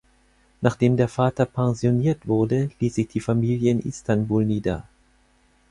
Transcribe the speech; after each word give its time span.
Nachdem 0.61 0.97
der 0.97 1.07
Vater 1.07 1.45
pensioniert 1.45 2.27
wurde, 2.27 2.71
ließ 2.79 2.95
sich 2.95 3.07
die 3.09 3.19
Familie 3.19 3.69
in 3.69 3.79
Istanbul 3.81 4.43
nieder. 4.45 4.87